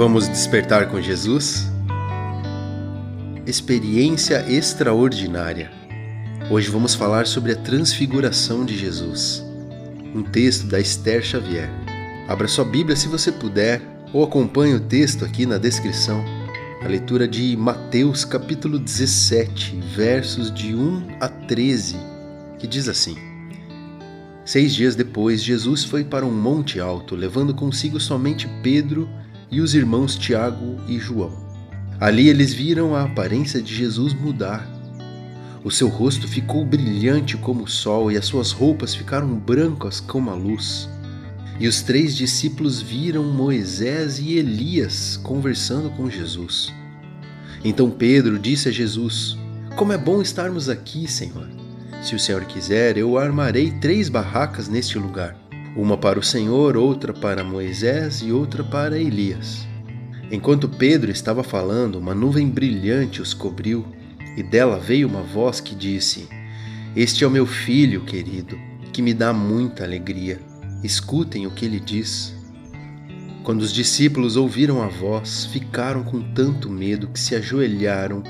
Vamos 0.00 0.26
despertar 0.26 0.88
com 0.88 0.98
Jesus? 0.98 1.70
Experiência 3.46 4.50
extraordinária. 4.50 5.70
Hoje 6.50 6.70
vamos 6.70 6.94
falar 6.94 7.26
sobre 7.26 7.52
a 7.52 7.56
transfiguração 7.56 8.64
de 8.64 8.78
Jesus. 8.78 9.44
Um 10.14 10.22
texto 10.22 10.66
da 10.66 10.80
Esther 10.80 11.22
Xavier. 11.22 11.68
Abra 12.26 12.48
sua 12.48 12.64
Bíblia 12.64 12.96
se 12.96 13.08
você 13.08 13.30
puder, 13.30 13.82
ou 14.10 14.24
acompanhe 14.24 14.72
o 14.72 14.80
texto 14.80 15.22
aqui 15.22 15.44
na 15.44 15.58
descrição. 15.58 16.24
A 16.82 16.88
leitura 16.88 17.28
de 17.28 17.54
Mateus 17.54 18.24
capítulo 18.24 18.78
17, 18.78 19.78
versos 19.94 20.50
de 20.50 20.74
1 20.74 21.18
a 21.20 21.28
13, 21.28 21.98
que 22.58 22.66
diz 22.66 22.88
assim: 22.88 23.18
Seis 24.46 24.74
dias 24.74 24.96
depois, 24.96 25.42
Jesus 25.42 25.84
foi 25.84 26.04
para 26.04 26.24
um 26.24 26.32
monte 26.32 26.80
alto, 26.80 27.14
levando 27.14 27.54
consigo 27.54 28.00
somente 28.00 28.48
Pedro 28.62 29.06
e 29.50 29.60
os 29.60 29.74
irmãos 29.74 30.16
Tiago 30.16 30.78
e 30.86 30.98
João. 30.98 31.32
Ali 31.98 32.28
eles 32.28 32.54
viram 32.54 32.94
a 32.94 33.02
aparência 33.02 33.60
de 33.60 33.74
Jesus 33.74 34.14
mudar. 34.14 34.68
O 35.62 35.70
seu 35.70 35.88
rosto 35.88 36.26
ficou 36.26 36.64
brilhante 36.64 37.36
como 37.36 37.64
o 37.64 37.68
sol 37.68 38.10
e 38.10 38.16
as 38.16 38.24
suas 38.24 38.52
roupas 38.52 38.94
ficaram 38.94 39.34
brancas 39.34 40.00
como 40.00 40.30
a 40.30 40.34
luz. 40.34 40.88
E 41.58 41.68
os 41.68 41.82
três 41.82 42.16
discípulos 42.16 42.80
viram 42.80 43.24
Moisés 43.24 44.18
e 44.18 44.34
Elias 44.38 45.18
conversando 45.22 45.90
com 45.90 46.08
Jesus. 46.08 46.72
Então 47.62 47.90
Pedro 47.90 48.38
disse 48.38 48.70
a 48.70 48.72
Jesus: 48.72 49.36
Como 49.76 49.92
é 49.92 49.98
bom 49.98 50.22
estarmos 50.22 50.70
aqui, 50.70 51.06
Senhor. 51.06 51.46
Se 52.02 52.14
o 52.14 52.18
Senhor 52.18 52.46
quiser, 52.46 52.96
eu 52.96 53.18
armarei 53.18 53.72
três 53.72 54.08
barracas 54.08 54.68
neste 54.68 54.98
lugar 54.98 55.39
uma 55.76 55.96
para 55.96 56.18
o 56.18 56.22
Senhor, 56.22 56.76
outra 56.76 57.12
para 57.12 57.44
Moisés 57.44 58.22
e 58.22 58.32
outra 58.32 58.64
para 58.64 58.98
Elias. 58.98 59.66
Enquanto 60.30 60.68
Pedro 60.68 61.10
estava 61.10 61.42
falando, 61.42 61.96
uma 61.96 62.14
nuvem 62.14 62.48
brilhante 62.48 63.22
os 63.22 63.34
cobriu, 63.34 63.84
e 64.36 64.42
dela 64.42 64.78
veio 64.78 65.08
uma 65.08 65.22
voz 65.22 65.60
que 65.60 65.74
disse: 65.74 66.28
Este 66.94 67.24
é 67.24 67.26
o 67.26 67.30
meu 67.30 67.46
filho 67.46 68.02
querido, 68.02 68.58
que 68.92 69.02
me 69.02 69.12
dá 69.12 69.32
muita 69.32 69.84
alegria. 69.84 70.40
Escutem 70.82 71.46
o 71.46 71.50
que 71.50 71.64
ele 71.64 71.80
diz. 71.80 72.34
Quando 73.42 73.62
os 73.62 73.72
discípulos 73.72 74.36
ouviram 74.36 74.82
a 74.82 74.86
voz, 74.86 75.46
ficaram 75.46 76.02
com 76.02 76.20
tanto 76.32 76.70
medo 76.70 77.08
que 77.08 77.18
se 77.18 77.34
ajoelharam 77.34 78.22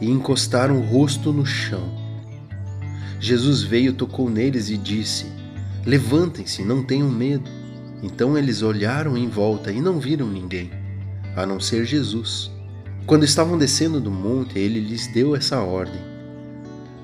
e 0.00 0.08
encostaram 0.08 0.78
o 0.78 0.84
rosto 0.84 1.32
no 1.32 1.44
chão. 1.44 1.98
Jesus 3.18 3.62
veio, 3.62 3.92
tocou 3.92 4.30
neles 4.30 4.70
e 4.70 4.76
disse: 4.76 5.39
Levantem-se, 5.84 6.62
não 6.62 6.82
tenham 6.82 7.10
medo. 7.10 7.50
Então 8.02 8.36
eles 8.36 8.62
olharam 8.62 9.16
em 9.16 9.28
volta 9.28 9.70
e 9.70 9.80
não 9.80 9.98
viram 9.98 10.28
ninguém, 10.28 10.70
a 11.36 11.46
não 11.46 11.60
ser 11.60 11.84
Jesus. 11.84 12.50
Quando 13.06 13.24
estavam 13.24 13.58
descendo 13.58 14.00
do 14.00 14.10
monte, 14.10 14.58
ele 14.58 14.80
lhes 14.80 15.06
deu 15.08 15.34
essa 15.34 15.60
ordem: 15.60 16.00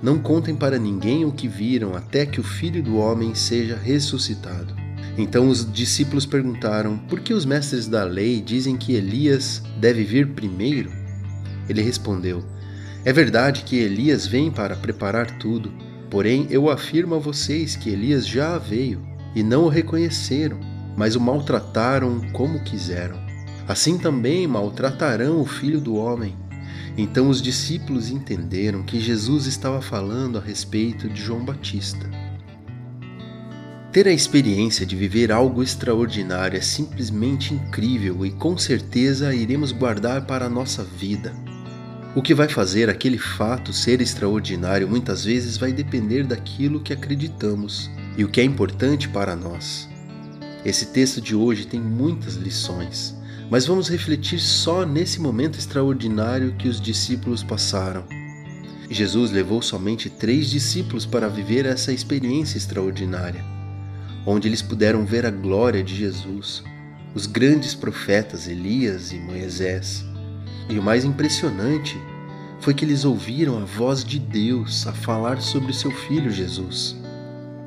Não 0.03 0.19
contem 0.19 0.55
para 0.55 0.79
ninguém 0.79 1.25
o 1.25 1.33
que 1.33 1.49
viram 1.49 1.95
até 1.95 2.25
que 2.25 2.41
o 2.41 2.45
filho 2.45 2.83
do 2.83 2.97
homem 2.97 3.35
seja 3.35 3.77
ressuscitado. 3.77 4.75
Então 5.19 5.49
os 5.49 5.71
discípulos 5.71 6.27
perguntaram: 6.27 6.99
Por 6.99 7.21
que 7.21 7.33
os 7.33 7.45
mestres 7.45 7.89
da 7.89 8.05
lei 8.05 8.41
dizem 8.41 8.77
que 8.77 8.95
Elias 8.95 9.63
deve 9.81 10.05
vir 10.05 10.29
primeiro? 10.29 10.91
Ele 11.69 11.83
respondeu: 11.83 12.45
É 13.05 13.13
verdade 13.13 13.63
que 13.65 13.77
Elias 13.77 14.27
vem 14.27 14.51
para 14.51 14.77
preparar 14.77 15.39
tudo. 15.39 15.73
Porém, 16.11 16.47
eu 16.51 16.71
afirmo 16.71 17.15
a 17.15 17.19
vocês 17.19 17.77
que 17.77 17.91
Elias 17.91 18.27
já 18.27 18.59
veio 18.59 19.03
e 19.35 19.43
não 19.43 19.65
o 19.65 19.69
reconheceram, 19.69 20.59
mas 20.97 21.17
o 21.17 21.21
maltrataram 21.21 22.21
como 22.33 22.63
quiseram. 22.63 23.17
Assim 23.69 23.99
também 23.99 24.47
maltratarão 24.47 25.41
o 25.41 25.47
filho 25.47 25.81
do 25.81 25.97
homem. 25.97 26.37
Então 26.97 27.29
os 27.29 27.43
discípulos 27.43 28.11
entenderam 28.11 28.83
que 28.83 29.01
Jesus 29.01 29.47
estava 29.47 29.83
falando 29.83 30.39
a 30.39 30.41
respeito 30.41 31.09
de 31.09 31.21
João 31.21 31.45
Batista. 31.45 32.09
Ter 33.93 34.07
a 34.07 34.13
experiência 34.13 34.87
de 34.87 34.95
viver 34.95 35.33
algo 35.33 35.63
extraordinário 35.63 36.57
é 36.57 36.61
simplesmente 36.61 37.55
incrível 37.55 38.25
e 38.25 38.31
com 38.31 38.57
certeza 38.57 39.35
iremos 39.35 39.73
guardar 39.73 40.27
para 40.27 40.47
a 40.47 40.51
nossa 40.51 40.85
vida. 40.85 41.35
O 42.17 42.23
que 42.23 42.33
vai 42.33 42.49
fazer 42.49 42.89
aquele 42.89 43.19
fato 43.19 43.75
ser 43.75 44.01
extraordinário 44.01 44.89
muitas 44.89 45.23
vezes 45.23 45.59
vai 45.59 45.71
depender 45.71 46.25
daquilo 46.25 46.81
que 46.81 46.95
acreditamos 46.95 47.91
e 48.17 48.25
o 48.25 48.29
que 48.29 48.41
é 48.41 48.45
importante 48.45 49.07
para 49.07 49.37
nós. 49.37 49.87
Esse 50.65 50.87
texto 50.87 51.21
de 51.21 51.37
hoje 51.37 51.67
tem 51.67 51.79
muitas 51.79 52.37
lições, 52.37 53.15
mas 53.51 53.67
vamos 53.67 53.91
refletir 53.91 54.41
só 54.41 54.87
nesse 54.87 55.21
momento 55.21 55.59
extraordinário 55.59 56.55
que 56.57 56.69
os 56.69 56.81
discípulos 56.81 57.43
passaram. 57.43 58.07
Jesus 58.91 59.31
levou 59.31 59.61
somente 59.61 60.09
três 60.09 60.49
discípulos 60.49 61.05
para 61.05 61.29
viver 61.29 61.67
essa 61.67 61.93
experiência 61.93 62.57
extraordinária, 62.57 63.45
onde 64.25 64.49
eles 64.49 64.63
puderam 64.63 65.05
ver 65.05 65.27
a 65.27 65.31
glória 65.31 65.85
de 65.85 65.95
Jesus, 65.95 66.65
os 67.15 67.27
grandes 67.27 67.75
profetas 67.75 68.49
Elias 68.49 69.13
e 69.13 69.19
Moisés 69.19 70.03
e 70.69 70.79
o 70.79 70.83
mais 70.83 71.05
impressionante 71.05 71.97
foi 72.61 72.75
que 72.75 72.85
eles 72.85 73.05
ouviram 73.05 73.59
a 73.59 73.65
voz 73.65 74.05
de 74.05 74.19
Deus 74.19 74.87
a 74.87 74.93
falar 74.93 75.41
sobre 75.41 75.73
seu 75.73 75.91
filho 75.91 76.31
Jesus. 76.31 76.97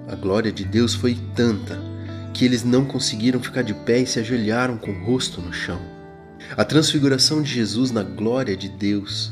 A 0.08 0.16
glória 0.16 0.52
de 0.52 0.66
Deus 0.66 0.94
foi 0.94 1.18
tanta 1.36 1.80
que 2.34 2.44
eles 2.44 2.64
não 2.64 2.84
conseguiram 2.84 3.40
ficar 3.40 3.62
de 3.62 3.74
pé 3.74 4.00
e 4.00 4.08
se 4.08 4.20
ajoelharam 4.20 4.78
com 4.78 4.92
o 4.92 5.06
rosto 5.06 5.42
no 5.42 5.54
chão. 5.54 5.80
A 6.58 6.64
transfiguração 6.64 7.42
de 7.42 7.54
Jesus 7.54 7.92
na 7.92 8.04
glória 8.04 8.58
de 8.58 8.70
Deus 8.70 9.32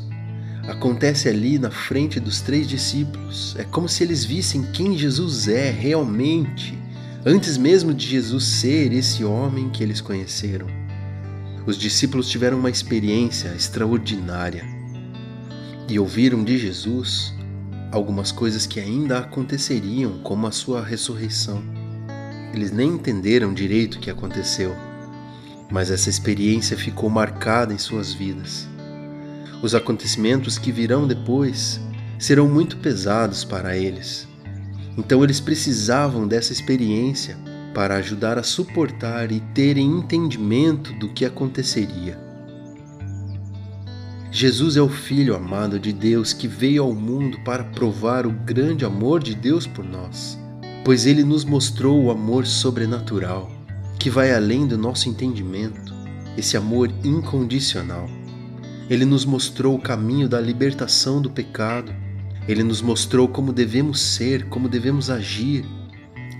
acontece 0.68 1.28
ali 1.28 1.58
na 1.58 1.70
frente 1.70 2.20
dos 2.20 2.40
três 2.40 2.68
discípulos. 2.68 3.56
É 3.58 3.64
como 3.64 3.88
se 3.88 4.02
eles 4.02 4.24
vissem 4.24 4.62
quem 4.72 4.96
Jesus 4.96 5.48
é 5.48 5.70
realmente, 5.70 6.78
antes 7.24 7.56
mesmo 7.56 7.92
de 7.92 8.06
Jesus 8.06 8.44
ser 8.44 8.92
esse 8.92 9.24
homem 9.24 9.70
que 9.70 9.82
eles 9.82 10.00
conheceram 10.00 10.77
os 11.66 11.76
discípulos 11.76 12.28
tiveram 12.28 12.58
uma 12.58 12.70
experiência 12.70 13.48
extraordinária 13.54 14.64
e 15.88 15.98
ouviram 15.98 16.44
de 16.44 16.58
Jesus 16.58 17.34
algumas 17.90 18.30
coisas 18.30 18.66
que 18.66 18.78
ainda 18.78 19.18
aconteceriam, 19.18 20.18
como 20.22 20.46
a 20.46 20.52
sua 20.52 20.84
ressurreição. 20.84 21.62
Eles 22.52 22.70
nem 22.70 22.90
entenderam 22.90 23.54
direito 23.54 23.96
o 23.96 24.00
que 24.00 24.10
aconteceu, 24.10 24.74
mas 25.70 25.90
essa 25.90 26.10
experiência 26.10 26.76
ficou 26.76 27.08
marcada 27.08 27.72
em 27.72 27.78
suas 27.78 28.12
vidas. 28.12 28.68
Os 29.62 29.74
acontecimentos 29.74 30.58
que 30.58 30.70
virão 30.70 31.06
depois 31.06 31.80
serão 32.18 32.48
muito 32.48 32.76
pesados 32.78 33.44
para 33.44 33.76
eles. 33.76 34.28
Então 34.96 35.22
eles 35.22 35.40
precisavam 35.40 36.26
dessa 36.26 36.52
experiência 36.52 37.36
para 37.78 37.94
ajudar 37.94 38.36
a 38.36 38.42
suportar 38.42 39.30
e 39.30 39.38
terem 39.38 39.86
entendimento 39.88 40.92
do 40.94 41.08
que 41.10 41.24
aconteceria. 41.24 42.18
Jesus 44.32 44.76
é 44.76 44.82
o 44.82 44.88
Filho 44.88 45.36
amado 45.36 45.78
de 45.78 45.92
Deus 45.92 46.32
que 46.32 46.48
veio 46.48 46.82
ao 46.82 46.92
mundo 46.92 47.38
para 47.44 47.62
provar 47.62 48.26
o 48.26 48.32
grande 48.32 48.84
amor 48.84 49.22
de 49.22 49.32
Deus 49.32 49.64
por 49.64 49.84
nós, 49.84 50.36
pois 50.84 51.06
ele 51.06 51.22
nos 51.22 51.44
mostrou 51.44 52.02
o 52.02 52.10
amor 52.10 52.48
sobrenatural, 52.48 53.48
que 53.96 54.10
vai 54.10 54.34
além 54.34 54.66
do 54.66 54.76
nosso 54.76 55.08
entendimento, 55.08 55.94
esse 56.36 56.56
amor 56.56 56.90
incondicional. 57.04 58.10
Ele 58.90 59.04
nos 59.04 59.24
mostrou 59.24 59.76
o 59.76 59.80
caminho 59.80 60.28
da 60.28 60.40
libertação 60.40 61.22
do 61.22 61.30
pecado, 61.30 61.94
ele 62.48 62.64
nos 62.64 62.82
mostrou 62.82 63.28
como 63.28 63.52
devemos 63.52 64.00
ser, 64.00 64.48
como 64.48 64.68
devemos 64.68 65.10
agir 65.10 65.64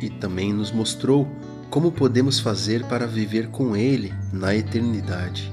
e 0.00 0.08
também 0.08 0.52
nos 0.52 0.70
mostrou 0.70 1.28
como 1.70 1.92
podemos 1.92 2.40
fazer 2.40 2.84
para 2.84 3.06
viver 3.06 3.48
com 3.48 3.76
Ele 3.76 4.12
na 4.32 4.54
eternidade. 4.54 5.52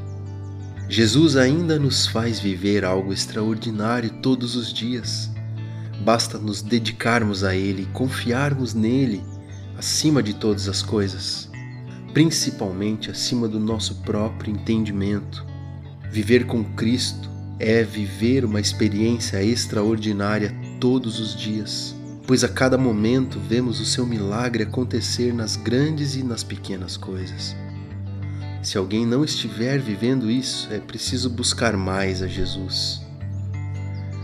Jesus 0.88 1.36
ainda 1.36 1.80
nos 1.80 2.08
faz 2.08 2.40
viver 2.40 2.86
algo 2.86 3.12
extraordinário 3.12 4.10
todos 4.22 4.56
os 4.56 4.72
dias. 4.72 5.30
Basta 6.04 6.38
nos 6.38 6.62
dedicarmos 6.62 7.44
a 7.44 7.56
Ele 7.56 7.84
e 7.84 7.88
confiarmos 7.88 8.74
nele 8.74 9.24
acima 9.78 10.22
de 10.22 10.34
todas 10.34 10.70
as 10.70 10.82
coisas, 10.82 11.50
principalmente 12.14 13.10
acima 13.10 13.48
do 13.48 13.60
nosso 13.60 13.96
próprio 14.04 14.54
entendimento. 14.54 15.46
Viver 16.12 16.46
com 16.46 16.64
Cristo 16.64 17.30
é 17.60 17.84
viver 17.84 18.46
uma 18.46 18.62
experiência 18.62 19.44
extraordinária 19.44 20.56
todos 20.80 21.20
os 21.20 21.36
dias 21.36 21.96
pois 22.28 22.44
a 22.44 22.50
cada 22.50 22.78
momento 22.78 23.40
vemos 23.40 23.80
o 23.80 23.86
seu 23.86 24.06
milagre 24.06 24.64
acontecer 24.64 25.34
nas 25.34 25.56
grandes 25.56 26.16
e 26.16 26.24
nas 26.24 26.44
pequenas 26.44 26.98
coisas. 26.98 27.56
Se 28.64 28.78
alguém 28.80 29.06
não 29.06 29.24
estiver 29.24 29.80
vivendo 29.80 30.30
isso, 30.30 30.68
é 30.74 30.80
preciso 30.80 31.30
buscar 31.30 31.78
mais 31.78 32.24
a 32.24 32.28
Jesus. 32.28 33.02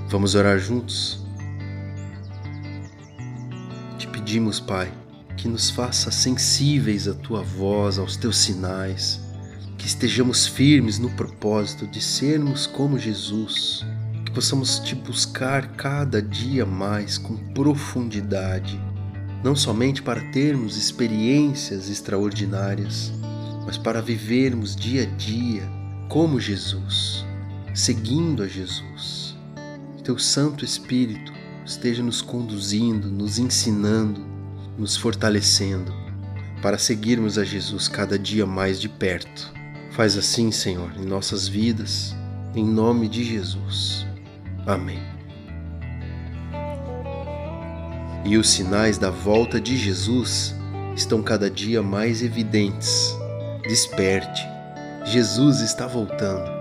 Vamos 0.09 0.33
orar 0.33 0.57
juntos? 0.57 1.24
Te 4.00 4.07
pedimos, 4.07 4.59
Pai, 4.59 4.92
que 5.38 5.48
nos 5.48 5.69
faça 5.69 6.09
sensíveis 6.09 7.07
à 7.07 7.13
tua 7.13 7.44
voz, 7.44 8.00
aos 8.00 8.18
teus 8.18 8.38
sinais, 8.38 9.21
que 9.77 9.86
estejamos 9.86 10.48
firmes 10.48 10.98
no 10.98 11.12
propósito 11.12 11.86
de 11.86 12.01
sermos 12.01 12.65
como 12.65 12.98
Jesus, 12.98 13.86
que 14.31 14.36
possamos 14.36 14.80
te 14.80 14.95
buscar 14.95 15.74
cada 15.75 16.22
dia 16.22 16.66
mais 16.66 17.18
com 17.18 17.36
profundidade, 17.54 18.80
não 19.44 19.54
somente 19.54 20.01
para 20.01 20.22
termos 20.31 20.78
experiências 20.78 21.89
extraordinárias, 21.89 23.12
mas 23.66 23.78
para 23.78 24.01
vivermos 24.01 24.74
dia 24.74 25.04
a 25.04 25.06
dia 25.06 25.69
como 26.07 26.39
Jesus, 26.39 27.25
seguindo 27.74 28.42
a 28.42 28.48
Jesus. 28.48 29.36
Teu 30.01 30.18
Santo 30.18 30.63
Espírito 30.63 31.34
esteja 31.66 32.01
nos 32.01 32.22
conduzindo, 32.22 33.10
nos 33.10 33.38
ensinando, 33.38 34.25
nos 34.77 34.95
fortalecendo 34.95 35.94
para 36.62 36.77
seguirmos 36.77 37.38
a 37.38 37.44
Jesus 37.44 37.89
cada 37.89 38.18
dia 38.18 38.45
mais 38.45 38.80
de 38.80 38.88
perto. 38.88 39.51
Faz 39.92 40.16
assim, 40.16 40.51
Senhor, 40.51 40.94
em 40.98 41.06
nossas 41.06 41.50
vidas, 41.50 42.16
em 42.56 42.63
nome 42.63 43.10
de 43.10 43.25
Jesus. 43.25 44.10
Amém. 44.66 45.02
E 48.24 48.38
os 48.38 48.50
sinais 48.50 48.98
da 48.98 49.10
volta 49.10 49.60
de 49.60 49.75
Jesus 49.75 50.56
estão 50.96 51.24
cada 51.24 51.50
dia 51.50 51.81
mais 51.81 52.22
evidentes. 52.22 53.16
Desperte, 53.63 54.48
Jesus 55.06 55.62
está 55.62 55.88
voltando. 55.88 56.61